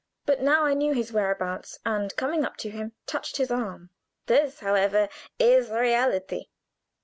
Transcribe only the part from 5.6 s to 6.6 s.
reality!"